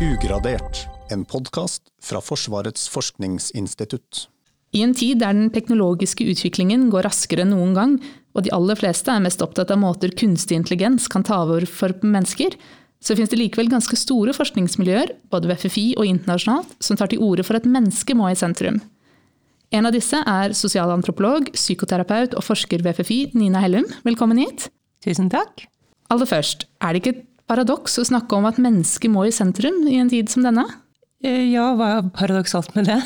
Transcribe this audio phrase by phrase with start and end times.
[0.00, 4.30] Ugradert, en podkast fra Forsvarets forskningsinstitutt.
[4.72, 7.98] I en tid der den teknologiske utviklingen går raskere enn noen gang,
[8.32, 11.92] og de aller fleste er mest opptatt av måter kunstig intelligens kan ta over for
[12.00, 12.56] mennesker,
[13.04, 17.20] så finnes det likevel ganske store forskningsmiljøer, både ved FFI og internasjonalt, som tar til
[17.26, 18.80] orde for at mennesket må i sentrum.
[19.68, 23.84] En av disse er sosialantropolog, psykoterapeut og forsker ved FFI, Nina Hellum.
[24.08, 24.70] Velkommen hit.
[25.04, 25.66] Tusen takk.
[26.10, 29.82] Aller først, er det ikke et paradoks å snakke om at mennesket må i sentrum
[29.90, 30.64] i en tid som denne?
[31.20, 33.00] Eh, ja, hva er paradoksalt med det?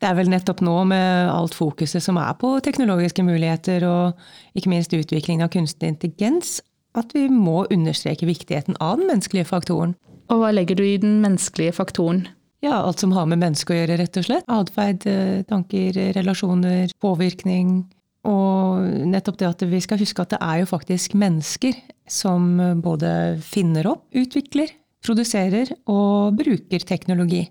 [0.00, 4.72] Det er vel nettopp nå med alt fokuset som er på teknologiske muligheter og ikke
[4.72, 6.58] minst utviklingen av kunstig intelligens,
[6.98, 9.94] at vi må understreke viktigheten av den menneskelige faktoren.
[10.32, 12.26] Og hva legger du i den menneskelige faktoren?
[12.64, 14.48] Ja, alt som har med mennesket å gjøre, rett og slett.
[14.50, 17.84] Atferd, eh, tanker, relasjoner, påvirkning.
[18.28, 21.78] Og nettopp det at vi skal huske at det er jo faktisk mennesker
[22.08, 22.50] som
[22.84, 24.72] både finner opp, utvikler,
[25.04, 27.46] produserer og bruker teknologi.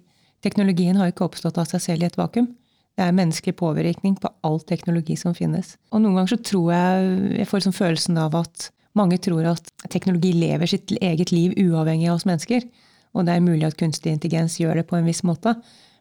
[0.45, 2.49] Teknologien har ikke oppstått av seg selv i et vakuum.
[2.97, 5.75] Det er menneskelig påvirkning på all teknologi som finnes.
[5.93, 9.69] Og noen ganger så tror jeg jeg får liksom følelsen av at mange tror at
[9.93, 12.65] teknologi lever sitt eget liv uavhengig av oss mennesker.
[13.13, 15.53] Og det er mulig at kunstig intelligens gjør det på en viss måte.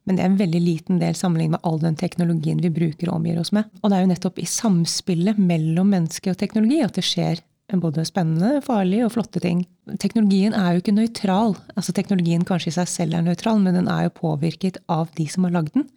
[0.07, 3.19] Men det er en veldig liten del sammenlignet med all den teknologien vi bruker og
[3.19, 3.67] omgir oss med.
[3.83, 7.43] Og det er jo nettopp i samspillet mellom menneske og teknologi at det skjer
[7.75, 9.65] både spennende, farlige og flotte ting.
[9.99, 11.57] Teknologien er jo ikke nøytral.
[11.75, 15.27] Altså Teknologien kanskje i seg selv er nøytral, men den er jo påvirket av de
[15.31, 15.89] som har lagd den.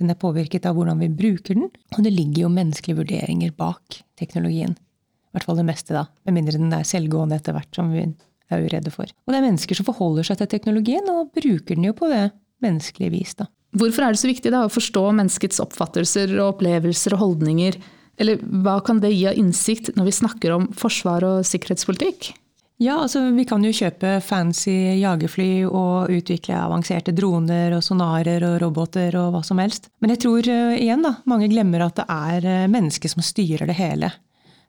[0.00, 4.00] Den er påvirket av hvordan vi bruker den, og det ligger jo menneskelige vurderinger bak
[4.18, 4.72] teknologien.
[4.72, 6.06] I hvert fall det meste, da.
[6.24, 8.06] Med mindre den er selvgående etter hvert, som vi
[8.52, 9.08] er jo redde for.
[9.08, 12.30] Og det er mennesker som forholder seg til teknologien, og bruker den jo på det
[12.64, 13.48] menneskelige vis, da.
[13.72, 17.78] Hvorfor er det så viktig da, å forstå menneskets oppfattelser og opplevelser og holdninger?
[18.20, 22.34] Eller hva kan det gi av innsikt når vi snakker om forsvar og sikkerhetspolitikk?
[22.82, 28.56] Ja, altså Vi kan jo kjøpe fancy jagerfly og utvikle avanserte droner og sonarer og
[28.64, 29.86] roboter og hva som helst.
[30.02, 33.70] Men jeg tror uh, igjen da, mange glemmer at det er uh, mennesket som styrer
[33.70, 34.10] det hele.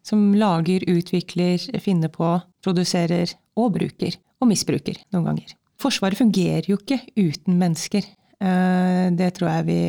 [0.05, 4.19] Som lager, utvikler, finner på, produserer og bruker.
[4.43, 5.55] Og misbruker noen ganger.
[5.83, 8.05] Forsvaret fungerer jo ikke uten mennesker.
[8.43, 9.79] Eh, det tror jeg vi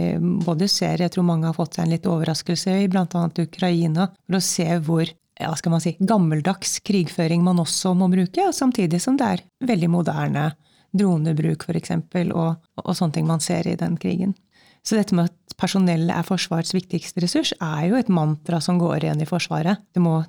[0.45, 3.07] både ser, jeg tror mange har fått seg en litt overraskelse i bl.a.
[3.45, 5.07] Ukraina, for å se hvor
[5.41, 9.91] ja, skal man si, gammeldags krigføring man også må bruke, samtidig som det er veldig
[9.91, 10.53] moderne
[10.95, 11.97] dronebruk f.eks.
[12.31, 14.37] Og, og sånne ting man ser i den krigen.
[14.85, 19.07] Så dette med at personellet er Forsvarets viktigste ressurs, er jo et mantra som går
[19.07, 19.83] igjen i Forsvaret.
[19.95, 20.21] Det må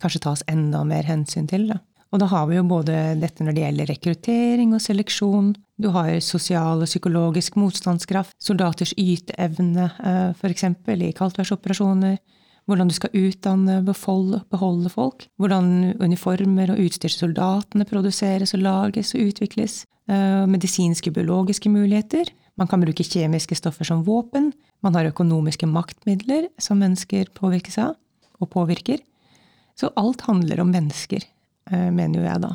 [0.00, 1.68] kanskje tas enda mer hensyn til.
[1.70, 1.78] Da.
[2.08, 5.52] Og da har vi jo både dette når det gjelder rekruttering og seleksjon.
[5.76, 10.64] Du har sosial og psykologisk motstandskraft, soldaters yteevne eh, f.eks.
[10.88, 12.16] i kaldtværsoperasjoner.
[12.68, 15.28] Hvordan du skal utdanne, beholde, beholde folk.
[15.40, 19.82] Hvordan uniformer og utstyr til soldatene produseres og lages og utvikles.
[20.08, 22.32] Eh, medisinske og biologiske muligheter.
[22.58, 24.54] Man kan bruke kjemiske stoffer som våpen.
[24.82, 27.96] Man har økonomiske maktmidler som mennesker påvirkes av,
[28.40, 29.04] og påvirker.
[29.78, 31.22] Så alt handler om mennesker.
[31.70, 32.54] Eh, mener jo jeg da.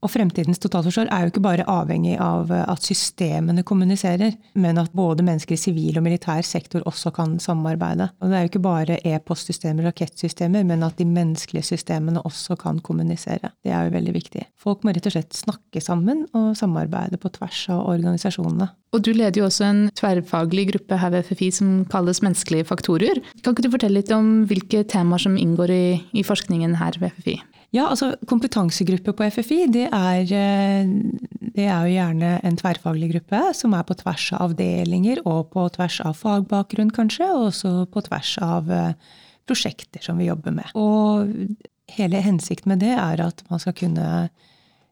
[0.00, 4.94] Og fremtidens totalforsvar er jo ikke bare avhengig av eh, at systemene kommuniserer, men at
[4.96, 8.08] både mennesker i sivil og militær sektor også kan samarbeide.
[8.20, 12.56] Og det er jo ikke bare e-postsystemer og rakettsystemer, men at de menneskelige systemene også
[12.60, 13.52] kan kommunisere.
[13.64, 14.46] Det er jo veldig viktig.
[14.60, 18.70] Folk må rett og slett snakke sammen og samarbeide på tvers av organisasjonene.
[18.96, 23.20] Og du leder jo også en tverrfaglig gruppe her ved FFI som kalles menneskelige faktorer.
[23.44, 25.84] Kan ikke du fortelle litt om hvilke temaer som inngår i,
[26.16, 27.38] i forskningen her ved FFI?
[27.70, 30.90] Ja, altså Kompetansegruppe på FFI det er, eh,
[31.54, 35.68] det er, jo gjerne en tverrfaglig gruppe som er på tvers av avdelinger og på
[35.76, 40.74] tvers av fagbakgrunn, kanskje, og også på tvers av eh, prosjekter som vi jobber med.
[40.74, 41.30] Og
[41.94, 44.08] hele hensikten med det er at man skal kunne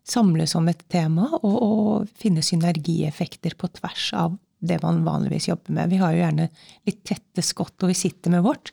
[0.08, 5.74] samles om et tema og, og finne synergieffekter på tvers av det man vanligvis jobber
[5.74, 5.90] med.
[5.90, 6.48] Vi har jo gjerne
[6.88, 8.72] litt tette skott, og vi sitter med vårt.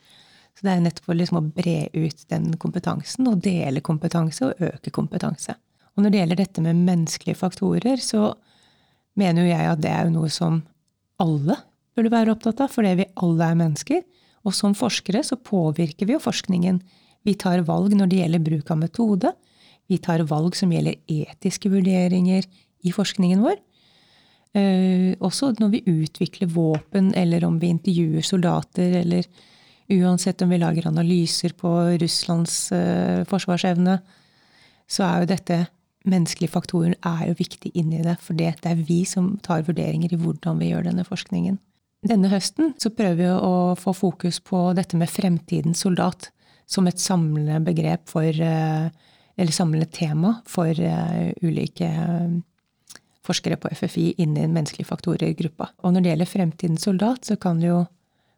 [0.56, 4.62] Så det er nettopp for liksom å bre ut den kompetansen, og dele kompetanse og
[4.64, 5.58] øke kompetanse.
[5.96, 8.34] Og når det gjelder dette med menneskelige faktorer, så
[9.20, 10.62] mener jo jeg at det er noe som
[11.24, 11.58] alle
[11.96, 14.04] burde være opptatt av, fordi vi alle er mennesker.
[14.46, 16.82] Og som forskere så påvirker vi jo forskningen.
[17.26, 19.32] Vi tar valg når det gjelder bruk av metode.
[19.90, 22.46] Vi tar valg som gjelder etiske vurderinger
[22.86, 23.58] i forskningen vår.
[24.56, 29.26] Eh, også når vi utvikler våpen, eller om vi intervjuer soldater, eller
[29.92, 31.72] Uansett om vi lager analyser på
[32.02, 34.00] Russlands uh, forsvarsevne,
[34.90, 35.60] så er jo dette
[36.06, 38.18] menneskelige faktoren er jo viktig inni det.
[38.22, 41.60] For det er vi som tar vurderinger i hvordan vi gjør denne forskningen.
[42.06, 46.30] Denne høsten så prøver vi å få fokus på dette med fremtidens soldat
[46.70, 48.90] som et samlende begrep for uh,
[49.36, 51.90] Eller samlende tema for uh, ulike
[53.26, 55.74] forskere på FFI inni menneskelige faktorer-gruppa.
[55.84, 57.82] Og når det gjelder fremtidens soldat, så kan det jo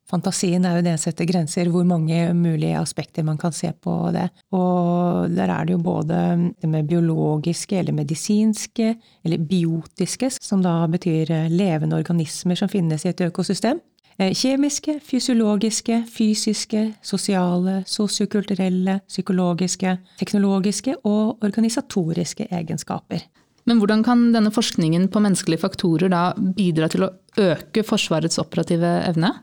[0.07, 3.95] Fantasien er jo det som setter grenser, hvor mange mulige aspekter man kan se på
[4.15, 4.29] det.
[4.55, 6.21] Og der er det jo både
[6.61, 8.93] det med biologiske eller medisinske,
[9.27, 13.83] eller biotiske, som da betyr levende organismer som finnes i et økosystem.
[14.17, 23.27] Eh, kjemiske, fysiologiske, fysiske, sosiale, sosiokulturelle, psykologiske, teknologiske og organisatoriske egenskaper.
[23.67, 28.93] Men hvordan kan denne forskningen på menneskelige faktorer da bidra til å øke Forsvarets operative
[29.05, 29.33] evne?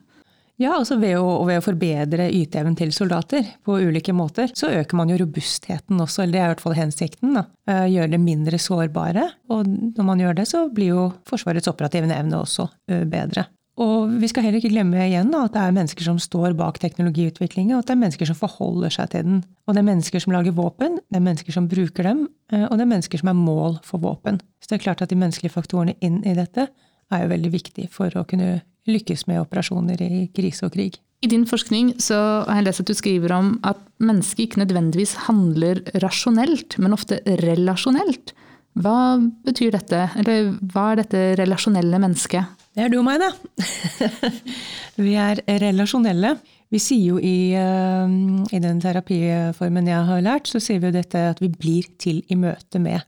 [0.62, 5.00] Ja, altså ved å, ved å forbedre yteevnen til soldater på ulike måter, så øker
[5.00, 7.34] man jo robustheten også, eller det er i hvert fall hensikten.
[7.34, 7.42] da.
[7.66, 9.26] Eh, gjøre det mindre sårbare.
[9.50, 13.48] Og når man gjør det, så blir jo Forsvarets operative evne også eh, bedre.
[13.82, 16.78] Og vi skal heller ikke glemme igjen da, at det er mennesker som står bak
[16.78, 19.40] teknologiutviklingen, og at det er mennesker som forholder seg til den.
[19.66, 22.78] Og det er mennesker som lager våpen, det er mennesker som bruker dem, eh, og
[22.78, 24.38] det er mennesker som er mål for våpen.
[24.62, 26.68] Så det er klart at de menneskelige faktorene inn i dette
[27.10, 28.60] er jo veldig viktig for å kunne
[28.90, 30.98] lykkes med operasjoner i krise og krig.
[31.24, 35.14] I din forskning så har jeg lest at du skriver om at mennesket ikke nødvendigvis
[35.24, 38.34] handler rasjonelt, men ofte relasjonelt.
[38.74, 42.60] Hva betyr dette, eller hva er dette relasjonelle mennesket?
[42.74, 43.30] Det er du og meg, da.
[45.06, 46.34] vi er relasjonelle.
[46.74, 48.14] Vi sier jo i, eh,
[48.50, 52.24] i, den terapiformen jeg har lært, så sier vi jo dette at vi blir til
[52.26, 53.06] i møte med.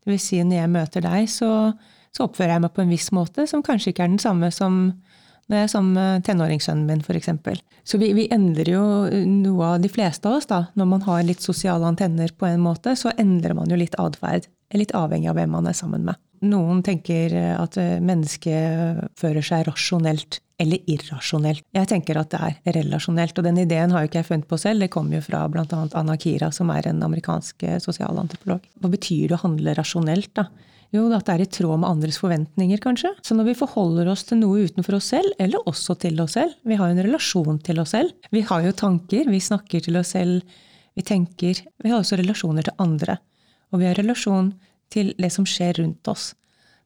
[0.00, 1.50] Det vil si når jeg møter deg, så,
[2.14, 4.80] så oppfører jeg meg på en viss måte som kanskje ikke er den samme som
[5.44, 7.28] når jeg er sammen med tenåringssønnen min, f.eks.
[7.84, 8.84] Så vi, vi, endrer jo
[9.28, 10.62] noe av de fleste av oss, da.
[10.72, 14.48] Når man har litt sosiale antenner på en måte, så endrer man jo litt atferd.
[14.74, 16.16] Litt avhengig av hvem man er sammen med.
[16.48, 21.64] Noen tenker at mennesket fører seg rasjonelt eller irrasjonelt.
[21.76, 24.58] Jeg tenker at det er relasjonelt, og den ideen har jo ikke jeg funnet på
[24.64, 24.80] selv.
[24.80, 25.80] Det kommer jo fra bl.a.
[25.92, 28.64] Anna Kira, som er en amerikansk sosialantropolog.
[28.80, 30.48] Hva betyr det å handle rasjonelt, da?
[30.94, 33.10] Jo, at det er i tråd med andres forventninger, kanskje.
[33.26, 36.54] Så når vi forholder oss til noe utenfor oss selv, eller også til oss selv
[36.62, 38.14] Vi har jo en relasjon til oss selv.
[38.30, 40.44] Vi har jo tanker, vi snakker til oss selv,
[40.94, 41.64] vi tenker.
[41.82, 43.18] Vi har også relasjoner til andre.
[43.74, 44.52] Og vi har relasjon
[44.94, 46.30] til det som skjer rundt oss.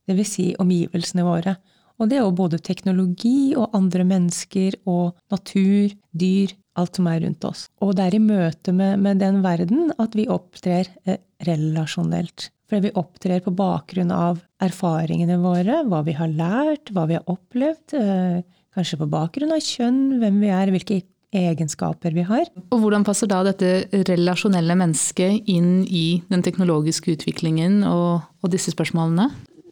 [0.08, 1.58] Det vil si omgivelsene våre.
[1.98, 7.22] Og det er jo både teknologi og andre mennesker og natur, dyr, alt som er
[7.24, 7.66] rundt oss.
[7.84, 12.50] Og det er i møte med, med den verden at vi opptrer eh, relasjonelt.
[12.68, 17.30] Fordi vi opptrer på bakgrunn av erfaringene våre, hva vi har lært, hva vi har
[17.30, 17.96] opplevd.
[17.96, 18.40] Eh,
[18.76, 21.00] kanskje på bakgrunn av kjønn, hvem vi er, hvilke
[21.34, 22.48] egenskaper vi har.
[22.72, 28.72] Og Hvordan passer da dette relasjonelle mennesket inn i den teknologiske utviklingen og, og disse
[28.72, 29.28] spørsmålene?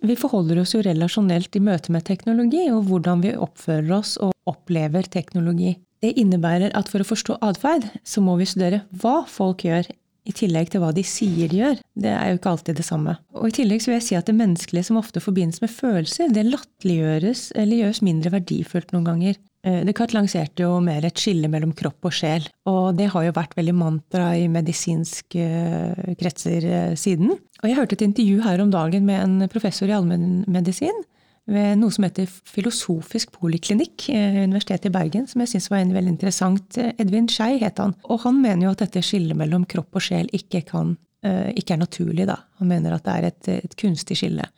[0.06, 4.35] Vi forholder oss jo relasjonelt i møte med teknologi, og hvordan vi oppfører oss og
[4.47, 5.75] opplever teknologi.
[6.04, 9.88] Det innebærer at for å forstå atferd, så må vi studere hva folk gjør
[10.26, 11.81] i tillegg til hva de sier de gjør.
[11.94, 13.14] Det er jo ikke alltid det samme.
[13.38, 16.32] Og I tillegg så vil jeg si at det menneskelige som ofte forbindes med følelser,
[16.34, 19.38] det latterliggjøres eller gjøres mindre verdifullt noen ganger.
[19.66, 23.37] Eh, Descartes lanserte jo mer et skille mellom kropp og sjel, og det har jo
[23.38, 27.37] vært veldig mantra i medisinske eh, kretser eh, siden.
[27.62, 31.04] Og jeg hørte et intervju her om dagen med en professor i allmennmedisin
[31.46, 35.94] ved noe som heter Filosofisk poliklinikk ved Universitetet i Bergen, som jeg syns var en
[35.94, 36.78] veldig interessant.
[36.98, 37.94] Edvin Skei het han.
[38.10, 41.76] Og han mener jo at dette skillet mellom kropp og sjel ikke, kan, eh, ikke
[41.76, 42.26] er naturlig.
[42.26, 42.40] Da.
[42.60, 44.49] Han mener at det er et, et kunstig skille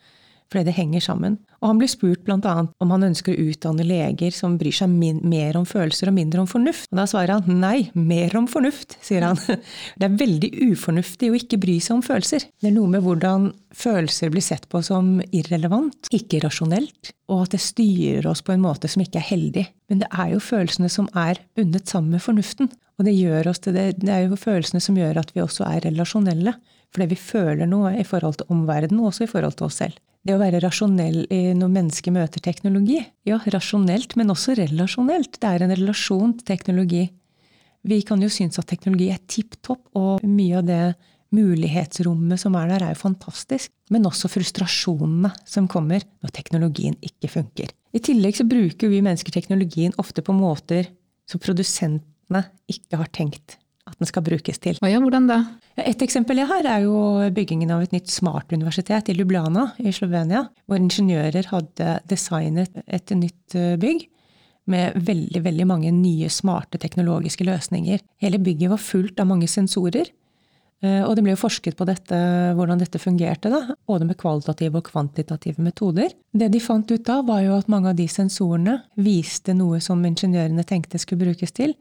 [0.49, 1.37] fordi det henger sammen.
[1.59, 2.53] Og han blir spurt bl.a.
[2.65, 6.49] om han ønsker å utdanne leger som bryr seg mer om følelser og mindre om
[6.49, 6.87] fornuft.
[6.89, 9.39] Og da svarer han nei, mer om fornuft, sier han.
[9.99, 12.47] Det er veldig ufornuftig å ikke bry seg om følelser.
[12.61, 17.55] Det er noe med hvordan følelser blir sett på som irrelevant, ikke rasjonelt, og at
[17.55, 19.67] det styrer oss på en måte som ikke er heldig.
[19.91, 22.71] Men det er jo følelsene som er bundet sammen med fornuften.
[22.99, 23.15] Og det,
[23.69, 26.57] det, det er jo følelsene som gjør at vi også er relasjonelle.
[26.93, 29.99] Fordi vi føler noe i forhold til omverdenen, og også i forhold til oss selv.
[30.27, 31.21] Det å være rasjonell
[31.57, 32.99] når mennesker møter teknologi.
[33.27, 35.39] Ja, rasjonelt, men også relasjonelt.
[35.39, 37.05] Det er en relasjon til teknologi.
[37.87, 40.81] Vi kan jo synes at teknologi er tipp topp, og mye av det
[41.35, 43.71] mulighetsrommet som er der, er jo fantastisk.
[43.93, 47.71] Men også frustrasjonene som kommer når teknologien ikke funker.
[47.95, 50.91] I tillegg så bruker vi mennesker teknologien ofte på måter
[51.29, 53.57] som produsentene ikke har tenkt
[53.87, 54.77] at den skal brukes til.
[54.83, 55.39] Og ja, hvordan da?
[55.79, 56.99] Et eksempel jeg har, er jo
[57.33, 60.45] byggingen av et nytt smartuniversitet i Lublana i Slovenia.
[60.69, 64.05] Hvor ingeniører hadde designet et nytt eh, bygg
[64.69, 68.03] med veldig, veldig mange nye smarte teknologiske løsninger.
[68.21, 70.11] Hele bygget var fullt av mange sensorer.
[70.83, 72.19] Eh, og det ble jo forsket på dette,
[72.55, 76.13] hvordan dette fungerte, da, både med kvalitative og kvantitative metoder.
[76.31, 80.05] Det de fant ut da, var jo at mange av de sensorene viste noe som
[80.05, 81.75] ingeniørene tenkte skulle brukes til,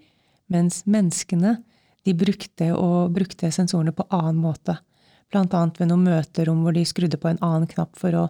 [0.49, 1.59] mens menneskene
[2.09, 4.79] de brukte, og brukte sensorene på annen måte.
[5.29, 8.29] Blant annet ved noen møterom hvor de skrudde på en annen knapp for å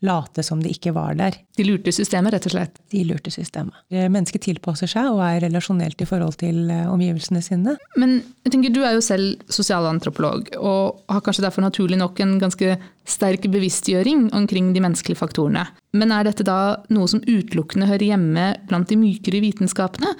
[0.00, 1.36] late som de ikke var der.
[1.58, 2.76] De lurte systemet, rett og slett?
[2.92, 3.74] De lurte systemet.
[3.90, 7.74] Mennesket tilpasser seg og er relasjonelt i forhold til eh, omgivelsene sine.
[7.98, 12.36] Men jeg tenker, du er jo selv sosialantropolog, og har kanskje derfor naturlig nok en
[12.42, 12.76] ganske
[13.08, 15.66] sterk bevisstgjøring omkring de menneskelige faktorene.
[15.98, 20.14] Men er dette da noe som utelukkende hører hjemme blant de mykere vitenskapene?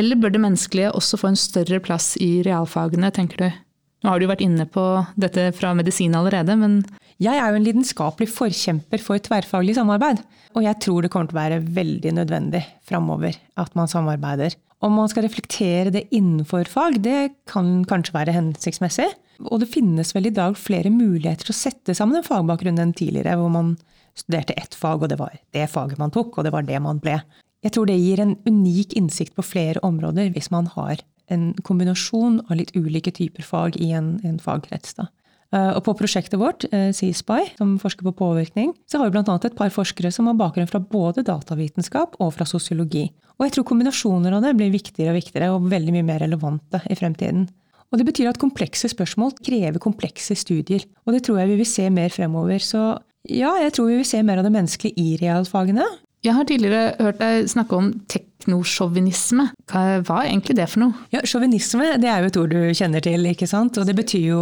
[0.00, 3.58] Eller bør det menneskelige også få en større plass i realfagene, tenker du?
[4.00, 4.82] Nå har du jo vært inne på
[5.20, 6.80] dette fra medisin allerede, men
[7.20, 10.22] Jeg er jo en lidenskapelig forkjemper for tverrfaglig samarbeid.
[10.56, 14.56] Og jeg tror det kommer til å være veldig nødvendig framover at man samarbeider.
[14.80, 19.10] Om man skal reflektere det innenfor fag, det kan kanskje være hensiktsmessig.
[19.52, 22.96] Og det finnes vel i dag flere muligheter til å sette sammen en fagbakgrunn enn
[22.96, 23.74] tidligere, hvor man
[24.16, 27.04] studerte ett fag, og det var det faget man tok, og det var det man
[27.04, 27.20] ble.
[27.64, 32.40] Jeg tror det gir en unik innsikt på flere områder hvis man har en kombinasjon
[32.48, 34.96] av litt ulike typer fag i en, en fagkrets.
[34.96, 35.10] Da.
[35.54, 39.38] Eh, og på prosjektet vårt, eh, CSPY, som forsker på påvirkning, så har vi bl.a.
[39.44, 43.08] et par forskere som har bakgrunn fra både datavitenskap og fra sosiologi.
[43.38, 46.82] Og jeg tror kombinasjoner av det blir viktigere og viktigere og veldig mye mer relevante
[46.90, 47.48] i fremtiden.
[47.90, 50.84] Og det betyr at komplekse spørsmål krever komplekse studier.
[51.06, 52.62] Og det tror jeg vi vil se mer fremover.
[52.62, 52.82] Så
[53.26, 55.86] ja, jeg tror vi vil se mer av det menneskelige i realfagene.
[56.20, 59.46] Jeg har tidligere hørt deg snakke om teknosjåvinisme.
[59.72, 61.04] Hva er egentlig det for noe?
[61.14, 63.78] Ja, Sjåvinisme er jo et ord du kjenner til, ikke sant?
[63.80, 64.40] og det betyr jo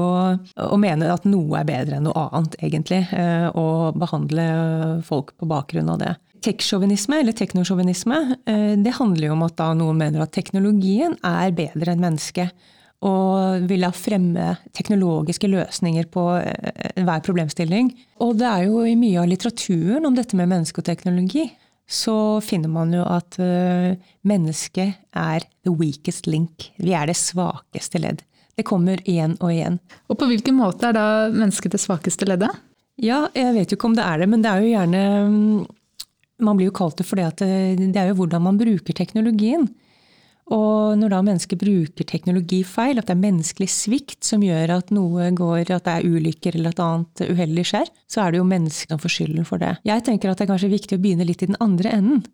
[0.58, 3.04] å mene at noe er bedre enn noe annet, egentlig.
[3.54, 4.47] å og behandle
[5.06, 6.16] folk på bakgrunn av det.
[6.42, 8.18] Teksjåvinisme, eller teknosjåvinisme,
[8.50, 12.66] eh, det handler jo om at noen mener at teknologien er bedre enn mennesket.
[13.06, 17.92] Og vil da fremme teknologiske løsninger på hver enhver problemstilling.
[18.26, 21.47] Og det er jo i mye av litteraturen om dette med menneske og teknologi
[21.88, 23.97] så finner man jo at uh,
[24.28, 26.68] mennesket er the weakest link.
[26.76, 28.21] Vi er det svakeste ledd.
[28.59, 29.78] Det kommer igjen og igjen.
[30.11, 32.52] Og på hvilken måte er da mennesket det svakeste leddet?
[33.00, 35.66] Ja, jeg vet jo ikke om det er det, men det er jo gjerne mm,
[36.42, 39.68] Man blir jo kalt det fordi at det, det er jo hvordan man bruker teknologien.
[40.55, 44.93] Og når da mennesker bruker teknologi feil, at det er menneskelig svikt som gjør at
[44.95, 48.49] noe går, at det er ulykker eller et annet uheldig skjer, så er det jo
[48.49, 49.75] menneskene som får skylden for det.
[49.88, 52.25] Jeg tenker at det er kanskje viktig å begynne litt i den andre enden.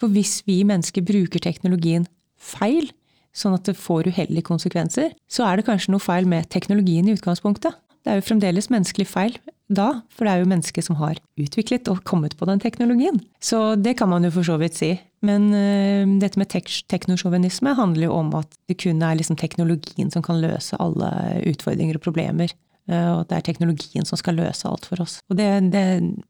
[0.00, 2.04] For hvis vi mennesker bruker teknologien
[2.36, 2.90] feil,
[3.32, 7.16] sånn at det får uheldige konsekvenser, så er det kanskje noe feil med teknologien i
[7.16, 7.78] utgangspunktet.
[8.02, 9.38] Det er jo fremdeles menneskelig feil
[9.76, 13.20] da, for det er jo mennesker som har utviklet og kommet på den teknologien.
[13.42, 14.92] Så det kan man jo for så vidt si.
[15.26, 20.10] Men uh, dette med tek teknosjåvinisme handler jo om at det kun er liksom teknologien
[20.12, 21.10] som kan løse alle
[21.52, 22.54] utfordringer og problemer.
[22.90, 25.20] Uh, og at det er teknologien som skal løse alt for oss.
[25.30, 25.84] Og det, det,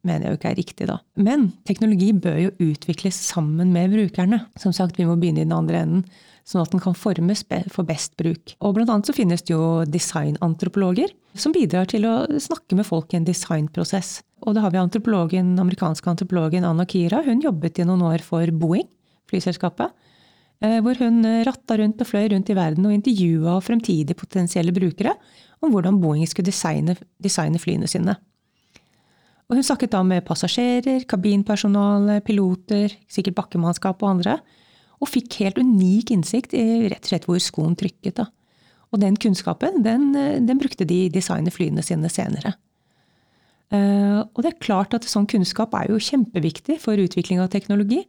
[0.04, 0.98] mener jeg jo ikke er riktig, da.
[1.16, 4.44] Men teknologi bør jo utvikles sammen med brukerne.
[4.60, 6.04] Som sagt, vi må begynne i den andre enden
[6.48, 8.54] sånn at den kan formes for best bruk.
[8.60, 13.12] Og blant annet så finnes det jo designantropologer som bidrar til å snakke med folk
[13.12, 14.20] i en designprosess.
[14.42, 17.22] Og da har vi antropologen, amerikanske antropologen Anna Kira.
[17.24, 18.88] Hun jobbet i noen år for Boeing,
[19.30, 19.94] flyselskapet.
[20.62, 25.14] Eh, hvor hun ratta rundt og fløy rundt i verden og intervjua fremtidige potensielle brukere
[25.62, 28.16] om hvordan Boeing skulle designe, designe flyene sine.
[29.50, 34.38] Og hun snakket da med passasjerer, kabinpersonale, piloter, sikkert bakkemannskap og andre
[35.02, 38.20] og fikk helt unik innsikt i rett og slett hvor skoen trykket.
[38.20, 38.28] Da.
[38.94, 42.54] Og den kunnskapen den, den brukte de i designe flyene sine senere.
[43.72, 48.02] Uh, og det er klart at sånn kunnskap er jo kjempeviktig for utvikling av teknologi,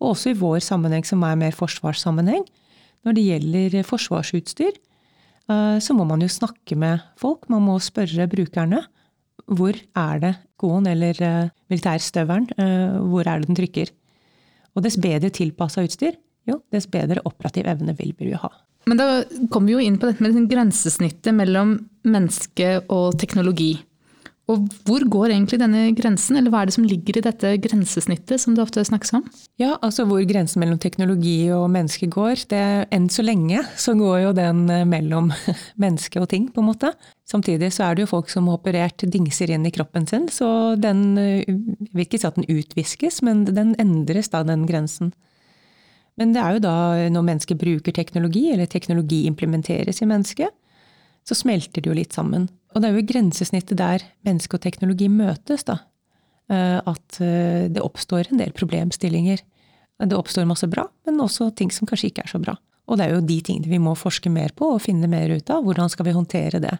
[0.00, 2.46] og også i vår sammenheng som er mer forsvarssammenheng.
[3.04, 4.78] Når det gjelder forsvarsutstyr,
[5.52, 7.50] uh, så må man jo snakke med folk.
[7.52, 8.80] Man må spørre brukerne.
[9.50, 12.48] Hvor er det skoen eller uh, militærstøvelen?
[13.10, 13.92] hvor er det den trykker?
[14.76, 16.16] Og dess bedre tilpassa utstyr,
[16.48, 18.50] jo, dess bedre operativ evne vil vi ha.
[18.88, 19.06] Men da
[19.52, 21.76] kommer vi jo inn på dette med grensesnittet mellom
[22.08, 23.74] menneske og teknologi.
[24.50, 28.42] Og hvor går egentlig denne grensen, eller hva er det som ligger i dette grensesnittet
[28.42, 29.22] som det ofte snakkes om?
[29.60, 34.16] Ja, altså hvor grensen mellom teknologi og menneske går, det, enn så lenge så går
[34.24, 35.30] jo den eh, mellom
[35.82, 36.92] menneske og ting, på en måte.
[37.30, 40.74] Samtidig så er det jo folk som har operert dingser inn i kroppen sin, så
[40.80, 41.46] den, eh,
[41.92, 45.14] vil ikke si at den utviskes, men den endres da, den grensen.
[46.20, 46.76] Men det er jo da
[47.08, 50.52] når mennesker bruker teknologi, eller teknologi implementeres i mennesket,
[51.24, 52.48] så smelter det jo litt sammen.
[52.74, 55.80] Og det er jo i grensesnittet der menneske og teknologi møtes, da.
[56.50, 59.40] Eh, at eh, det oppstår en del problemstillinger.
[60.00, 62.56] Det oppstår masse bra, men også ting som kanskje ikke er så bra.
[62.90, 65.52] Og det er jo de tingene vi må forske mer på og finne mer ut
[65.52, 65.62] av.
[65.64, 66.76] Hvordan skal vi håndtere det?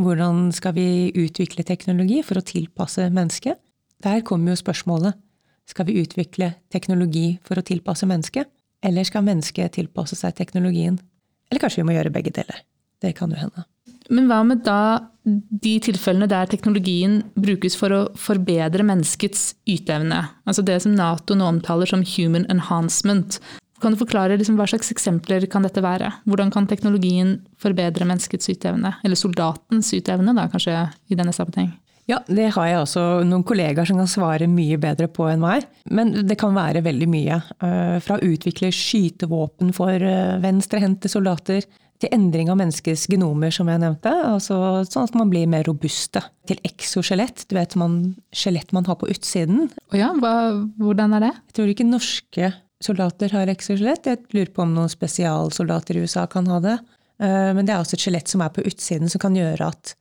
[0.00, 3.60] Hvordan skal vi utvikle teknologi for å tilpasse mennesket?
[4.02, 5.20] Der kommer jo spørsmålet
[5.68, 8.48] skal vi utvikle teknologi for å tilpasse mennesket,
[8.84, 10.98] eller skal mennesket tilpasse seg teknologien?
[11.50, 12.62] Eller kanskje vi må gjøre begge deler.
[13.02, 13.64] Det kan jo hende.
[14.12, 14.78] Men hva med da
[15.24, 20.20] de tilfellene der teknologien brukes for å forbedre menneskets yteevne.
[20.44, 23.38] Altså det som Nato nå omtaler som human enhancement.
[23.80, 26.10] Kan du forklare liksom hva slags eksempler kan dette være?
[26.28, 28.94] Hvordan kan teknologien forbedre menneskets yteevne?
[29.04, 30.76] Eller soldatens yteevne, da, kanskje,
[31.08, 31.72] i denne sammenheng?
[32.10, 35.64] Ja, det har jeg også noen kollegaer som kan svare mye bedre på enn meg.
[35.88, 37.38] Men det kan være veldig mye.
[37.64, 41.64] Eh, fra å utvikle skytevåpen for eh, venstrehendte soldater,
[42.02, 44.10] til endring av menneskets genomer, som jeg nevnte.
[44.26, 44.56] Altså,
[44.90, 46.20] sånn at man blir mer robuste.
[46.50, 47.46] Til exoskjelett.
[47.48, 47.98] Du vet man,
[48.34, 49.68] skjelett man har på utsiden.
[49.92, 50.34] Oh ja, hva,
[50.80, 51.32] hvordan er det?
[51.38, 52.52] Jeg tror ikke norske
[52.84, 54.10] soldater har exoskjelett.
[54.10, 56.78] Jeg lurer på om noen spesialsoldater i USA kan ha det.
[57.22, 59.94] Eh, men det er også et skjelett som er på utsiden, som kan gjøre at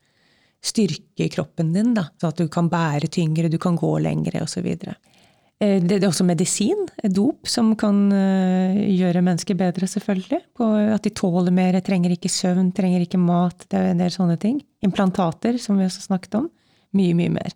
[0.63, 1.93] styrke kroppen din.
[1.97, 4.67] Da, så at du kan bære tyngre, du kan gå lengre osv.
[4.73, 10.41] Eh, det er også medisin, dop, som kan eh, gjøre mennesker bedre, selvfølgelig.
[10.57, 13.67] På at de tåler mer, trenger ikke søvn, trenger ikke mat.
[13.67, 14.61] Det er en del sånne ting.
[14.85, 16.51] Implantater, som vi også snakket om.
[16.95, 17.55] Mye, mye mer.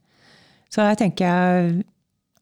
[0.73, 1.77] Så jeg tenker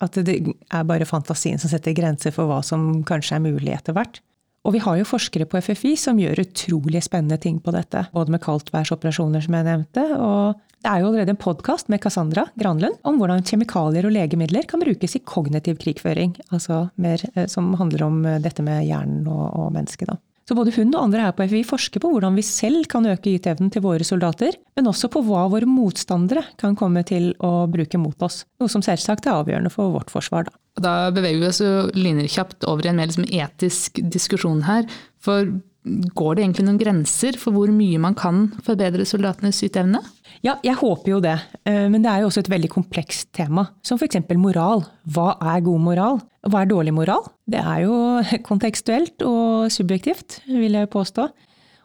[0.04, 3.96] at det er bare fantasien som setter grenser for hva som kanskje er mulig etter
[3.96, 4.20] hvert.
[4.66, 8.08] Og vi har jo forskere på FFI som gjør utrolig spennende ting på dette.
[8.16, 12.44] Både med kaldtværsoperasjoner, som jeg nevnte, og det er jo allerede en podkast med Cassandra
[12.62, 16.36] Granlund om hvordan kjemikalier og legemidler kan brukes i kognitiv krigføring.
[16.54, 20.20] Altså mer eh, som handler om eh, dette med hjernen og, og mennesket, da.
[20.46, 23.34] Så både hun og andre her på FI forsker på hvordan vi selv kan øke
[23.34, 27.98] yteevnen til våre soldater, men også på hva våre motstandere kan komme til å bruke
[27.98, 28.44] mot oss.
[28.62, 30.46] Noe som selvsagt er avgjørende for vårt forsvar.
[30.46, 31.62] Da, da beveger vi oss
[31.96, 34.90] lynekjapt over i en mer liksom etisk diskusjon her.
[35.24, 35.48] For
[35.86, 40.02] går det egentlig noen grenser for hvor mye man kan forbedre soldatenes yteevne?
[40.46, 41.36] Ja, jeg håper jo det.
[41.66, 43.68] Eh, men det er jo også et veldig komplekst tema.
[43.86, 44.20] Som f.eks.
[44.42, 44.84] moral.
[45.06, 46.20] Hva er god moral?
[46.46, 47.30] Hva er dårlig moral?
[47.50, 47.96] Det er jo
[48.50, 51.30] kontekstuelt og subjektivt, vil jeg påstå.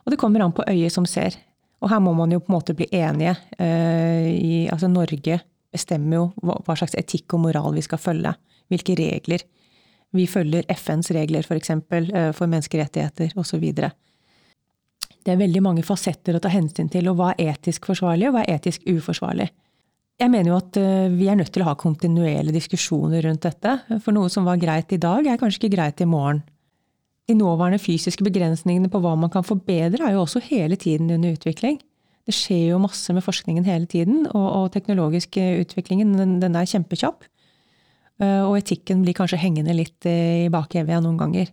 [0.04, 1.36] Og det kommer an på øyet som ser.
[1.80, 3.36] Og her må man jo på en måte bli enige.
[3.60, 8.32] Eh, I, altså Norge bestemmer jo hva slags etikk og moral vi skal følge.
[8.70, 9.44] Hvilke regler.
[10.16, 11.48] Vi følger FNs regler, f.eks.
[11.50, 13.66] For, eksempel, eh, for menneskerettigheter osv.
[15.20, 18.38] Det er veldig mange fasetter å ta hensyn til, og hva er etisk forsvarlig, og
[18.38, 19.50] hva er etisk uforsvarlig.
[20.20, 23.76] Jeg mener jo at eh, vi er nødt til å ha kontinuerlige diskusjoner rundt dette.
[24.04, 26.42] For noe som var greit i dag, er kanskje ikke greit i morgen.
[27.30, 31.36] De nåværende fysiske begrensningene på hva man kan forbedre, er jo også hele tiden under
[31.36, 31.78] utvikling.
[32.26, 36.68] Det skjer jo masse med forskningen hele tiden, og, og teknologisk utviklingen den, den, er
[36.68, 37.24] kjempekjapp.
[38.20, 41.52] Eh, og etikken blir kanskje hengende litt i bakevja noen ganger.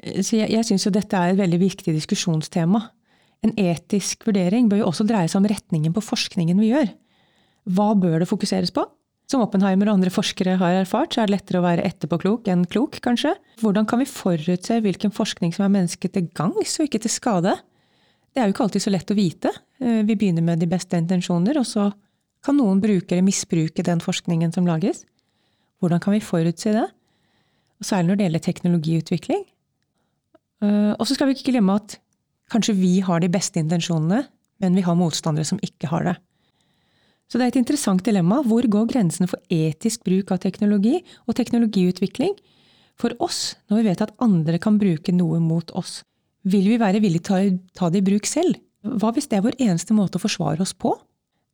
[0.00, 2.80] Så jeg, jeg syns jo dette er et veldig viktig diskusjonstema.
[3.44, 6.90] En etisk vurdering bør jo også dreie seg om retningen på forskningen vi gjør.
[7.70, 8.84] Hva bør det fokuseres på?
[9.30, 12.64] Som Oppenheimer og andre forskere har erfart, så er det lettere å være etterpåklok enn
[12.66, 13.36] klok, kanskje.
[13.62, 17.54] Hvordan kan vi forutse hvilken forskning som er mennesket til gangs og ikke til skade?
[18.34, 19.52] Det er jo ikke alltid så lett å vite.
[19.78, 21.86] Eh, vi begynner med de beste intensjoner, og så
[22.42, 25.04] kan noen brukere misbruke den forskningen som lages.
[25.80, 26.88] Hvordan kan vi forutse det?
[27.80, 29.44] Og særlig når det gjelder teknologiutvikling,
[30.60, 31.96] Eh, og så skal vi ikke glemme at
[32.52, 34.24] kanskje vi har de beste intensjonene,
[34.60, 36.16] men vi har motstandere som ikke har det.
[37.30, 38.40] Så det er et interessant dilemma.
[38.42, 42.34] Hvor går grensene for etisk bruk av teknologi og teknologiutvikling
[43.00, 46.00] for oss, når vi vet at andre kan bruke noe mot oss?
[46.42, 48.58] Vil vi være villige til å ta det i bruk selv?
[48.82, 50.92] Hva hvis det er vår eneste måte å forsvare oss på?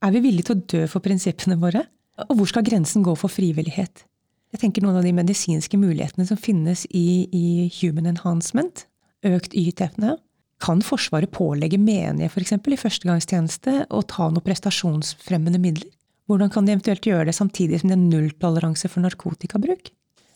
[0.02, 1.84] Er vi villige til å dø for prinsippene våre?
[2.30, 4.06] Og hvor skal grensen gå for frivillighet?
[4.54, 7.46] Jeg tenker noen av de medisinske mulighetene som finnes i, i
[7.80, 8.86] human enhancement,
[9.26, 10.16] økt yteevne?
[10.62, 12.54] Kan Forsvaret pålegge menige f.eks.
[12.56, 15.90] I førstegangstjeneste å ta noen prestasjonsfremmende midler?
[16.26, 19.92] Hvordan kan de eventuelt gjøre det samtidig som de har nulltoleranse for narkotikabruk?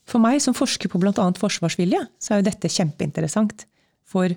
[0.07, 1.27] For meg som forsker på bl.a.
[1.39, 3.65] forsvarsvilje, så er jo dette kjempeinteressant.
[4.07, 4.31] For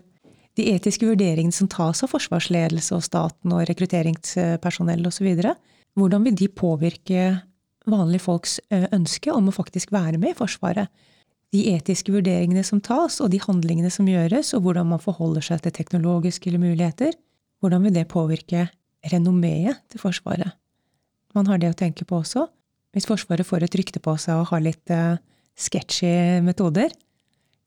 [0.57, 5.29] de etiske vurderingene som tas av forsvarsledelse og staten og rekrutteringspersonell osv.,
[5.97, 7.23] hvordan vil de påvirke
[7.89, 10.91] vanlige folks eh, ønske om å faktisk være med i Forsvaret?
[11.53, 15.61] de etiske vurderingene som tas, og de handlingene som gjøres, og hvordan man forholder seg
[15.61, 17.13] til teknologiske muligheter,
[17.61, 18.65] hvordan vil det påvirke
[19.11, 20.57] renommeet til Forsvaret?
[21.37, 22.47] Man har det å tenke på også.
[22.93, 25.21] Hvis Forsvaret får et rykte på seg og har litt uh,
[25.57, 26.93] sketchy metoder,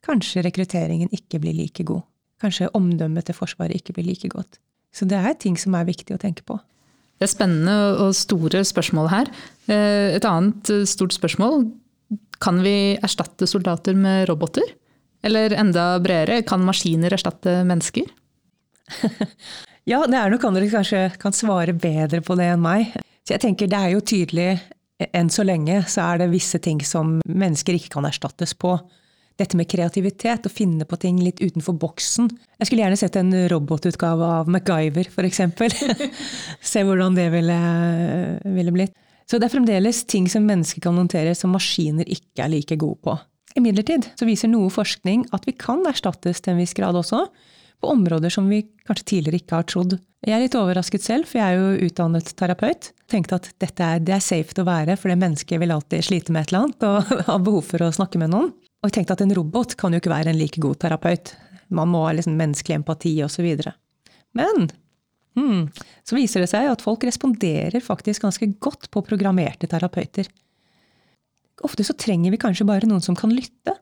[0.07, 2.05] kanskje rekrutteringen ikke blir like god.
[2.42, 4.59] Kanskje omdømmet til Forsvaret ikke blir like godt.
[4.94, 6.59] Så det er ting som er viktig å tenke på.
[7.16, 9.33] Det er spennende og store spørsmål her.
[9.72, 11.64] Eh, et annet eh, stort spørsmål
[12.42, 14.66] kan vi erstatte soldater med roboter?
[15.24, 18.07] Eller enda bredere, kan maskiner erstatte mennesker?
[19.90, 22.92] ja, det er nok andre som kanskje kan svare bedre på det enn meg.
[23.26, 24.50] Så jeg tenker det er jo tydelig,
[25.11, 28.76] enn så lenge så er det visse ting som mennesker ikke kan erstattes på.
[29.37, 32.31] Dette med kreativitet, å finne på ting litt utenfor boksen.
[32.57, 35.42] Jeg skulle gjerne sett en robotutgave av MacGyver, f.eks.
[36.72, 37.59] Se hvordan det ville,
[38.57, 38.96] ville blitt.
[39.27, 43.01] Så det er fremdeles ting som mennesker kan håndtere som maskiner ikke er like gode
[43.05, 43.16] på.
[43.59, 47.25] Imidlertid så viser noe forskning at vi kan erstattes til en viss grad også,
[47.83, 49.96] på områder som vi kanskje tidligere ikke har trodd.
[50.25, 52.90] Jeg er litt overrasket selv, for jeg er jo utdannet terapeut.
[53.11, 56.33] Tenkte at dette er, det er safe å være, for det mennesket vil alltid slite
[56.35, 58.55] med et eller annet og har behov for å snakke med noen.
[58.87, 61.33] Og jeg tenkte at en robot kan jo ikke være en like god terapeut.
[61.75, 63.49] Man må ha liksom menneskelig empati osv.
[64.38, 64.68] Men
[65.35, 65.64] hmm,
[66.07, 70.31] så viser det seg at folk responderer faktisk ganske godt på programmerte terapeuter.
[71.66, 73.75] Ofte så trenger vi kanskje bare noen som kan lytte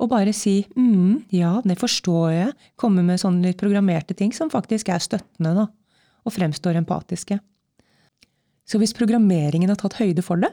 [0.00, 4.50] og bare si mm, ja, det forstår jeg, komme med sånne litt programmerte ting som
[4.50, 5.66] faktisk er støttende da,
[6.26, 7.38] og fremstår empatiske.
[8.66, 10.50] Så hvis programmeringen har tatt høyde for det,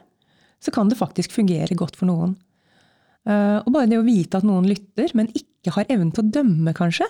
[0.62, 2.36] så kan det faktisk fungere godt for noen.
[3.27, 6.33] Eh, og bare det å vite at noen lytter, men ikke har evnen til å
[6.39, 7.07] dømme, kanskje,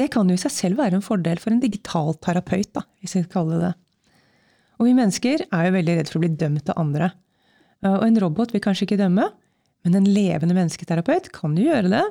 [0.00, 3.16] det kan jo i seg selv være en fordel for en digital terapeut, da, hvis
[3.16, 3.74] vi skal kalle det det.
[4.76, 7.10] Og vi mennesker er jo veldig redd for å bli dømt av andre.
[7.84, 9.28] Eh, og en robot vil kanskje ikke dømme,
[9.84, 12.04] men en levende mennesketerapeut kan jo gjøre det,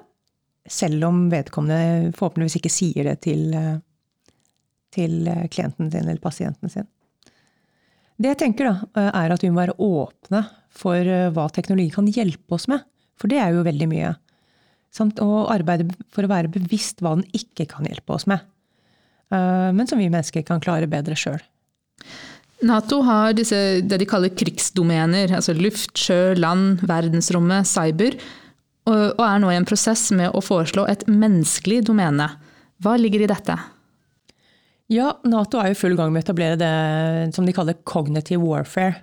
[0.69, 3.77] selv om vedkommende forhåpentligvis ikke sier det til, eh,
[4.93, 5.17] til
[5.51, 6.87] klienten sin eller pasienten sin.
[8.15, 12.55] Det jeg tenker, da, er at vi må være åpne for hva teknologi kan hjelpe
[12.55, 12.85] oss med.
[13.21, 14.13] For det er jo veldig mye.
[14.95, 18.43] Samt å arbeide for å være bevisst hva den ikke kan hjelpe oss med.
[19.33, 21.41] Men som vi mennesker kan klare bedre sjøl.
[22.63, 28.15] Nato har disse, det de kaller krigsdomener, altså luft, sjø, land, verdensrommet, cyber,
[28.87, 32.29] og er nå i en prosess med å foreslå et menneskelig domene.
[32.83, 33.57] Hva ligger i dette?
[34.93, 39.01] Ja, Nato er i full gang med å etablere det som de kaller cognitive warfare.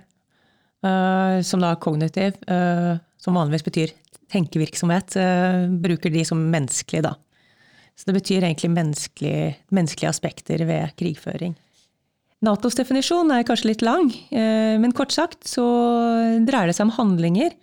[0.83, 2.39] Uh, som da er kognitiv.
[2.49, 3.93] uh, som vanligvis betyr
[4.33, 7.15] tenkevirksomhet, uh, bruker de som menneskelig, da.
[7.95, 11.53] Så det betyr egentlig menneskelige, menneskelige aspekter ved krigføring.
[12.43, 15.63] Natos definisjon er kanskje litt lang, eh, men kort sagt så
[16.43, 17.53] dreier det seg om handlinger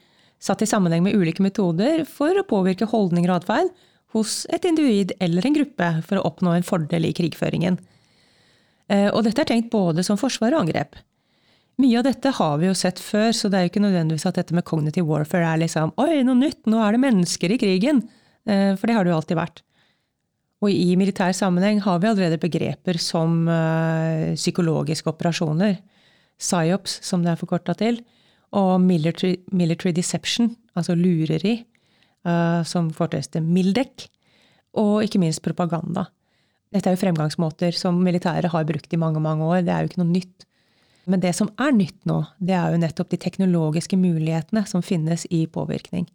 [0.41, 3.75] satt i sammenheng med ulike metoder for å påvirke holdninger og atferd
[4.15, 7.77] hos et individ eller en gruppe for å oppnå en fordel i krigføringen.
[8.89, 10.97] Eh, og dette er tenkt både som forsvar og angrep.
[11.81, 14.37] Mye av dette har vi jo sett før, så det er jo ikke nødvendigvis at
[14.41, 18.03] dette med cognitive warfare er liksom Oi, noe nytt, nå er det mennesker i krigen!
[18.49, 19.63] Eh, for det har det jo alltid vært.
[20.61, 25.79] Og i militær sammenheng har vi allerede begreper som uh, psykologiske operasjoner,
[26.41, 28.03] psyops som det er forkorta til,
[28.57, 31.63] og military, military, deception, altså lureri,
[32.29, 34.11] uh, som forkortes til MILDEC,
[34.77, 36.11] og ikke minst propaganda.
[36.71, 39.65] Dette er jo fremgangsmåter som militæret har brukt i mange, mange år.
[39.65, 40.45] Det er jo ikke noe nytt.
[41.05, 45.27] Men det som er nytt nå, det er jo nettopp de teknologiske mulighetene som finnes
[45.31, 46.07] i påvirkning.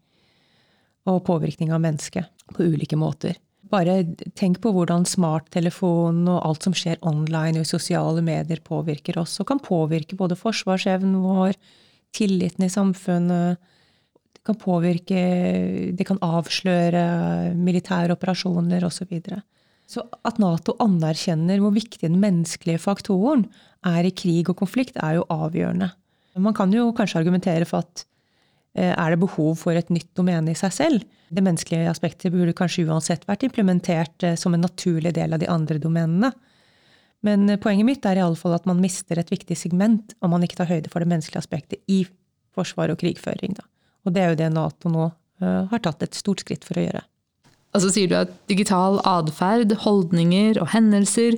[1.10, 3.38] Og påvirkning av mennesket på ulike måter.
[3.72, 4.04] Bare
[4.38, 9.40] tenk på hvordan smarttelefonen og alt som skjer online og i sosiale medier påvirker oss,
[9.42, 11.58] og kan påvirke både forsvarsevnen vår,
[12.16, 13.58] tilliten i samfunnet
[14.38, 15.22] Det kan påvirke
[15.98, 19.02] Det kan avsløre militære operasjoner osv.
[19.02, 19.42] Så, videre.
[19.90, 23.46] Så at Nato anerkjenner hvor viktig den menneskelige faktoren
[23.86, 25.92] er i krig og konflikt, er jo avgjørende.
[26.42, 28.04] Man kan jo kanskje argumentere for at
[28.76, 31.06] Eh, er det behov for et nytt domene i seg selv?
[31.32, 35.50] Det menneskelige aspektet burde kanskje uansett vært implementert eh, som en naturlig del av de
[35.52, 36.34] andre domenene.
[37.26, 40.36] Men eh, poenget mitt er i alle fall at man mister et viktig segment om
[40.36, 42.04] man ikke tar høyde for det menneskelige aspektet i
[42.56, 43.56] forsvar og krigføring.
[43.56, 43.64] Da.
[44.04, 45.12] Og det er jo det Nato nå
[45.44, 47.02] har tatt et stort skritt for å gjøre.
[47.76, 51.38] Og så sier du at digital atferd, holdninger og hendelser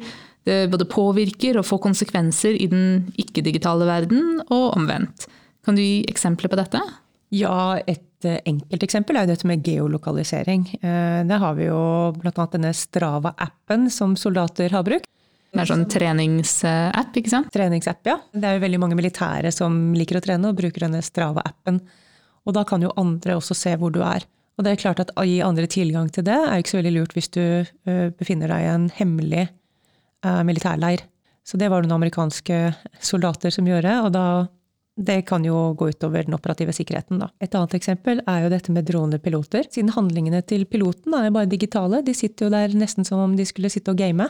[0.71, 5.25] både påvirker og får konsekvenser i den ikke-digitale verden, og omvendt.
[5.67, 6.79] Kan du gi eksempler på dette?
[7.35, 10.63] Ja, et enkelt eksempel er jo dette med geolokalisering.
[10.79, 11.81] Eh, det har vi jo
[12.15, 12.45] bl.a.
[12.53, 15.09] denne Strava-appen som soldater har brukt.
[15.51, 17.51] Det er sånn treningsapp, ikke sant?
[17.53, 18.17] Treningsapp, ja.
[18.31, 21.79] Det er jo veldig mange militære som liker å trene og bruker denne Strava-appen.
[22.47, 24.23] Og da kan jo andre også se hvor du er.
[24.57, 26.79] Og det er klart at å gi andre tilgang til det er jo ikke så
[26.81, 29.47] veldig lurt hvis du eh, befinner deg i en hemmelig
[30.43, 31.03] militærleir.
[31.45, 32.55] Så det var det noen amerikanske
[32.99, 34.23] soldater som gjorde, og da
[34.97, 37.21] det kan jo gå utover den operative sikkerheten.
[37.21, 37.29] Da.
[37.39, 39.69] Et annet eksempel er jo dette med dronepiloter.
[39.69, 43.45] Siden handlingene til piloten er bare digitale, de sitter jo der nesten som om de
[43.45, 44.25] skulle sitte og game.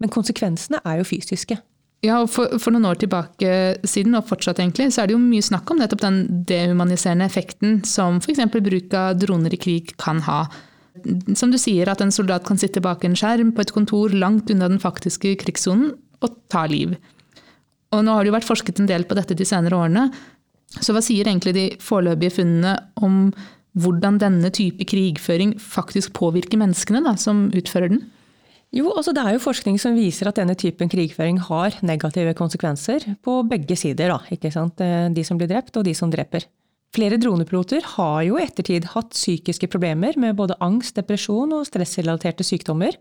[0.00, 1.56] Men konsekvensene er jo fysiske.
[2.00, 3.52] Ja, og for, for, noen år tilbake
[3.84, 7.82] siden, og fortsatt egentlig, så er det jo mye snakk om nettopp den dehumaniserende effekten
[7.84, 8.40] som f.eks.
[8.54, 10.46] bruk av droner i krig kan ha.
[11.36, 14.48] Som du sier, at en soldat kan sitte bak en skjerm på et kontor langt
[14.52, 15.92] unna den faktiske krigssonen
[16.24, 16.96] og ta liv.
[17.92, 20.08] Og nå har det jo vært forsket en del på dette de senere årene.
[20.80, 23.26] Så hva sier egentlig de foreløpige funnene om
[23.80, 28.02] hvordan denne type krigføring faktisk påvirker menneskene da, som utfører den?
[28.70, 33.16] Jo, altså Det er jo forskning som viser at denne typen krigføring har negative konsekvenser
[33.24, 34.12] på begge sider.
[34.14, 34.78] Da, ikke sant?
[34.80, 36.46] Eh, de som blir drept, og de som dreper.
[36.94, 42.46] Flere dronepiloter har jo i ettertid hatt psykiske problemer med både angst, depresjon og stressrelaterte
[42.46, 42.94] sykdommer.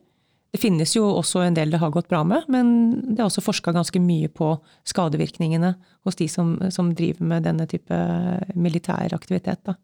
[0.50, 2.70] Det finnes jo også en del det har gått bra med, men
[3.14, 4.56] det er også forska ganske mye på
[4.90, 7.98] skadevirkningene hos de som, som driver med denne type
[8.58, 9.62] militær aktivitet.
[9.70, 9.78] Da.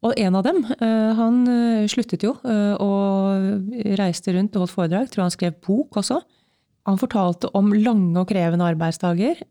[0.00, 4.74] Og en av dem, eh, han eh, sluttet jo eh, og reiste rundt og holdt
[4.76, 5.10] foredrag.
[5.12, 6.22] Tror han skrev bok også.
[6.88, 9.42] Han fortalte om lange og krevende arbeidsdager.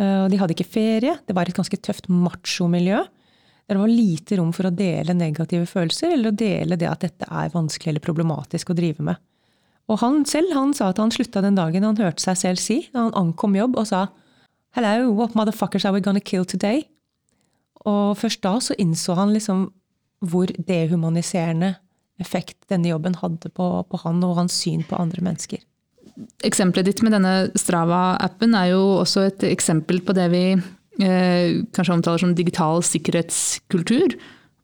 [0.00, 1.12] De hadde ikke ferie.
[1.28, 3.02] Det var et ganske tøft machomiljø.
[3.68, 7.28] Det var lite rom for å dele negative følelser, eller å dele det at dette
[7.28, 9.20] er vanskelig eller problematisk å drive med.
[9.92, 12.78] Og han selv han sa at han slutta den dagen han hørte seg selv si,
[12.94, 14.06] da han ankom jobb, og sa
[14.74, 16.86] Hello, what motherfuckers are we gonna kill today?
[17.88, 19.68] Og først da så innså han liksom
[20.20, 21.74] hvor dehumaniserende
[22.20, 25.62] effekt denne jobben hadde på, på han og hans syn på andre mennesker.
[26.44, 31.96] Eksempelet ditt med denne Strava-appen er jo også et eksempel på det vi eh, kanskje
[31.96, 34.18] omtaler som digital sikkerhetskultur.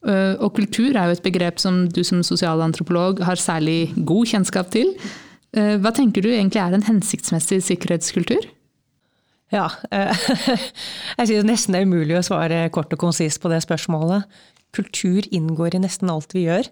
[0.06, 4.68] Eh, og kultur er jo et begrep som du som sosialantropolog har særlig god kjennskap
[4.74, 4.92] til.
[5.56, 8.44] Eh, hva tenker du egentlig er en hensiktsmessig sikkerhetskultur?
[9.54, 10.26] Ja, eh,
[11.18, 14.26] jeg synes nesten det er umulig å svare kort og konsist på det spørsmålet.
[14.74, 16.66] Kultur inngår i nesten alt vi gjør.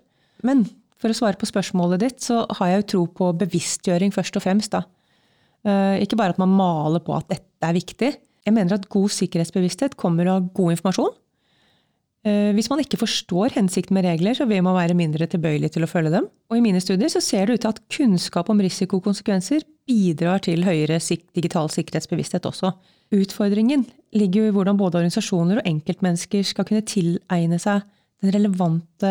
[0.46, 0.66] Men
[1.00, 4.46] for å svare på spørsmålet ditt, så har jeg jo tro på bevisstgjøring først og
[4.46, 4.74] fremst.
[4.74, 4.84] da.
[5.64, 8.10] Eh, ikke bare at man maler på at dette er viktig.
[8.44, 11.14] Jeg mener at god sikkerhetsbevissthet kommer av god informasjon.
[12.24, 15.84] Eh, hvis man ikke forstår hensikten med regler, så vil man være mindre tilbøyelig til
[15.84, 16.28] å følge dem.
[16.48, 20.64] Og i mine studier så ser det ut til at kunnskap om risikokonsekvenser bidrar til
[20.64, 20.96] høyere
[21.36, 22.72] digital sikkerhetsbevissthet også.
[23.12, 23.84] Utfordringen
[24.16, 27.84] ligger jo i hvordan både organisasjoner og enkeltmennesker skal kunne tilegne seg
[28.24, 29.10] den relevante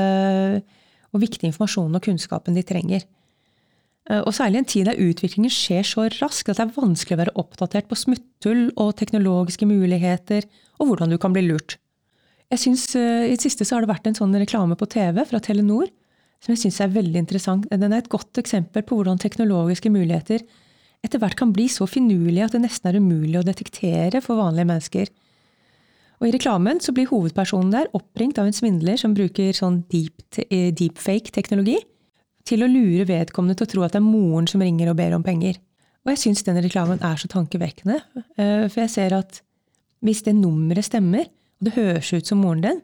[1.14, 3.06] og viktige informasjonen og kunnskapen de trenger.
[4.10, 7.20] Eh, og særlig i en tid der utviklingen skjer så raskt at det er vanskelig
[7.20, 10.50] å være oppdatert på smutthull og teknologiske muligheter,
[10.82, 11.78] og hvordan du kan bli lurt.
[12.52, 15.24] Jeg synes, eh, I det siste så har det vært en sånn reklame på TV
[15.26, 15.90] fra Telenor
[16.44, 17.68] som jeg syns er veldig interessant.
[17.72, 20.44] Den er et godt eksempel på hvordan teknologiske muligheter
[21.04, 24.68] etter hvert kan bli så finurlige at det nesten er umulig å detektere for vanlige
[24.70, 25.12] mennesker.
[26.20, 30.24] Og I reklamen så blir hovedpersonen der oppringt av en svindler som bruker sånn deep,
[30.50, 31.78] eh, deepfake-teknologi
[32.48, 35.16] til å lure vedkommende til å tro at det er moren som ringer og ber
[35.16, 35.60] om penger.
[36.04, 38.02] Og jeg syns denne reklamen er så tankevekkende,
[38.38, 39.42] eh, for jeg ser at
[40.04, 41.28] hvis det nummeret stemmer,
[41.64, 42.80] og det høres ut som moren din,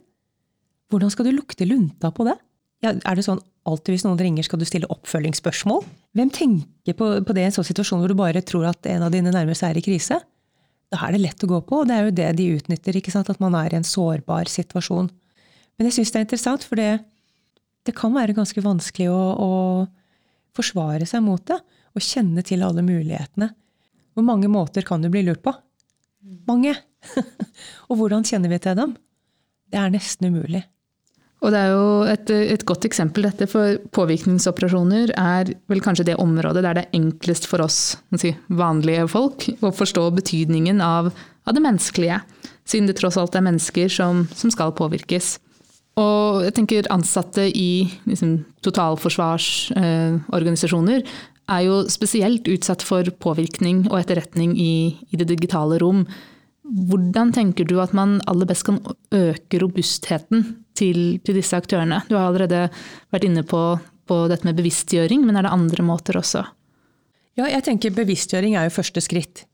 [0.90, 2.38] hvordan skal du lukte lunta på det?
[2.80, 5.84] Ja, er det sånn alltid hvis noen ringer, skal du stille oppfølgingsspørsmål?
[6.16, 9.04] Hvem tenker på, på det i en sånn situasjon hvor du bare tror at en
[9.04, 10.22] av dine nærmeste er i krise?
[10.90, 13.44] Da er det lett å gå på, og det er jo det de utnytter, at
[13.44, 15.12] man er i en sårbar situasjon.
[15.76, 16.90] Men jeg syns det er interessant, for det,
[17.84, 19.52] det, kan være ganske vanskelig å, å
[20.56, 21.60] forsvare seg mot det.
[21.98, 23.52] Og kjenne til alle mulighetene.
[24.16, 25.52] Hvor mange måter kan du bli lurt på?
[26.48, 26.78] Mange!
[27.90, 28.92] og hvordan kjenner vi til dem?
[29.70, 30.64] Det er nesten umulig.
[31.40, 36.18] Og det er jo et, et, godt eksempel dette, for påvirkningsoperasjoner er vel kanskje det
[36.20, 37.78] området der det er enklest for oss
[38.20, 41.08] si, vanlige folk å forstå betydningen av,
[41.48, 42.20] av, det menneskelige,
[42.68, 45.40] siden det tross alt er mennesker som, som skal påvirkes.
[46.00, 51.06] Og jeg tenker ansatte i liksom, totalforsvarsorganisasjoner eh,
[51.50, 56.06] er jo spesielt utsatt for påvirkning og etterretning i, i det digitale rom.
[56.70, 58.80] Hvordan tenker du at man aller best kan
[59.16, 60.46] øke robustheten
[60.78, 62.04] til, til disse aktørene?
[62.10, 62.68] Du har allerede
[63.14, 63.64] vært inne på,
[64.10, 66.46] på, dette med bevisstgjøring, men er det andre måter også?
[67.40, 69.46] Ja, jeg tenker bevisstgjøring er jo første skritt.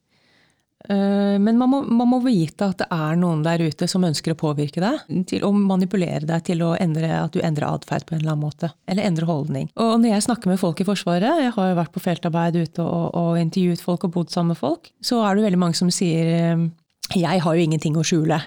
[0.90, 4.36] Eh, men man må, man må, vite at det er noen der ute som ønsker
[4.36, 5.02] å påvirke deg.
[5.30, 8.72] Til å manipulere deg til endre, at du endrer atferd på en eller annen måte.
[8.92, 9.70] Eller endrer holdning.
[9.80, 12.86] Og når jeg snakker med folk i Forsvaret, jeg har jo vært på feltarbeid ute
[12.86, 15.94] og, og intervjuet folk og bodd sammen med folk, så er det veldig mange som
[15.94, 16.66] sier eh,
[17.14, 18.40] jeg har jo ingenting å skjule.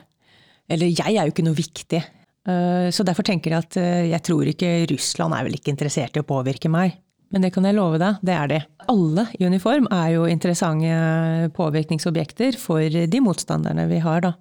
[0.69, 2.01] Eller jeg er jo ikke noe viktig.
[2.49, 6.25] Eh, så derfor tenker jeg at jeg tror ikke Russland er vel ikke interessert i
[6.25, 6.99] å påvirke meg.
[7.29, 8.59] Men det kan jeg love deg, det er de.
[8.89, 14.33] Alle i uniform er jo interessante påvirkningsobjekter for de motstanderne vi har, da.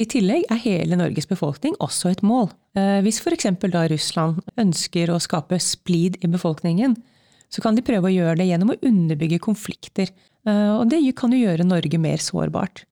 [0.00, 2.48] I tillegg er hele Norges befolkning også et mål.
[2.78, 3.50] Eh, hvis f.eks.
[3.68, 6.94] da Russland ønsker å skape splid i befolkningen,
[7.52, 10.12] så kan de prøve å gjøre det gjennom å underbygge konflikter.
[10.48, 12.86] Eh, og det kan jo gjøre Norge mer sårbart.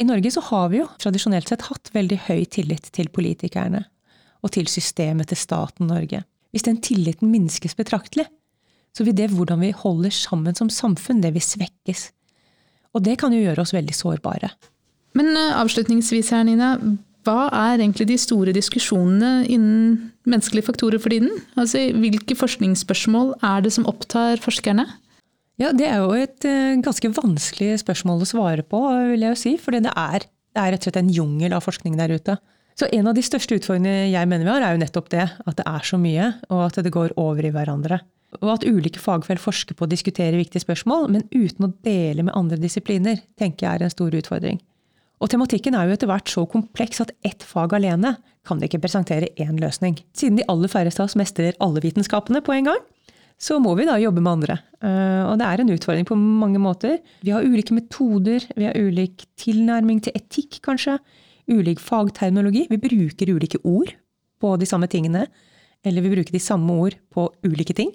[0.00, 3.82] I Norge så har vi jo tradisjonelt sett hatt veldig høy tillit til politikerne
[4.40, 6.22] og til systemet til staten Norge.
[6.54, 8.24] Hvis den tilliten minskes betraktelig,
[8.96, 12.08] så vil det hvordan vi holder sammen som samfunn, det vil svekkes.
[12.96, 14.50] Og det kan jo gjøre oss veldig sårbare.
[15.18, 16.72] Men eh, avslutningsvis her, Nina.
[17.26, 21.30] hva er egentlig de store diskusjonene innen menneskelige faktorer for tiden?
[21.60, 24.88] Altså, hvilke forskningsspørsmål er det som opptar forskerne?
[25.60, 28.78] Ja, Det er jo et uh, ganske vanskelig spørsmål å svare på,
[29.10, 29.50] vil jeg jo si.
[29.60, 32.38] For det er, det er rett og slett en jungel av forskning der ute.
[32.80, 35.26] Så en av de største utfordringene jeg mener vi har, er jo nettopp det.
[35.44, 38.00] At det er så mye, og at det går over i hverandre.
[38.40, 42.36] Og at ulike fagfelt forsker på å diskutere viktige spørsmål, men uten å dele med
[42.38, 44.62] andre disipliner, tenker jeg er en stor utfordring.
[45.20, 48.14] Og tematikken er jo etter hvert så kompleks at ett fag alene
[48.48, 49.98] kan ikke presentere én løsning.
[50.16, 52.80] Siden de aller færreste av oss mestrer alle vitenskapene på en gang,
[53.40, 54.58] så må vi da jobbe med andre.
[54.84, 56.98] Eh, og det er en utfordring på mange måter.
[57.24, 60.98] Vi har ulike metoder, vi har ulik tilnærming til etikk, kanskje.
[61.50, 62.66] Ulik fagterminologi.
[62.70, 63.94] Vi bruker ulike ord
[64.40, 65.24] på de samme tingene.
[65.84, 67.94] Eller vi bruker de samme ord på ulike ting.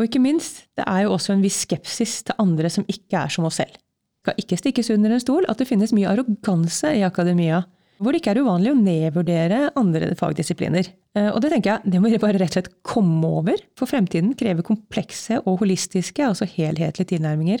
[0.00, 3.32] Og ikke minst, det er jo også en viss skepsis til andre som ikke er
[3.32, 3.76] som oss selv
[4.20, 7.62] skal ikke stikkes under en stol at det finnes mye arroganse i akademia,
[8.00, 10.88] hvor det ikke er uvanlig å nedvurdere andre fagdisipliner.
[11.16, 13.90] Eh, og det tenker jeg, det må vi bare rett og slett komme over, for
[13.90, 17.60] fremtiden krever komplekse og holistiske, altså helhetlige tilnærminger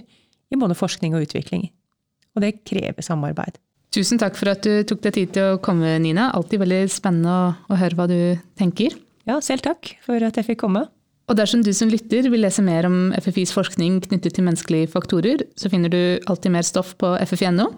[0.50, 1.68] i både forskning og utvikling.
[2.34, 3.58] Og det krever samarbeid.
[3.94, 6.28] Tusen takk for at du tok deg tid til å komme, Nina.
[6.38, 8.20] Alltid veldig spennende å, å høre hva du
[8.58, 8.94] tenker.
[9.28, 10.86] Ja, selv takk for at jeg fikk komme.
[11.30, 15.44] Og dersom du som lytter vil lese mer om FFIs forskning knyttet til menneskelige faktorer,
[15.58, 16.00] så finner du
[16.30, 17.68] alltid mer stoff på ffi.no.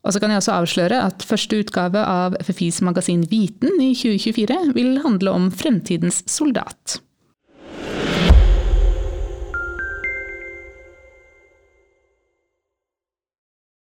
[0.00, 4.72] Og så kan jeg også avsløre at første utgave av FFIs magasin Viten i 2024
[4.76, 7.00] vil handle om fremtidens soldat.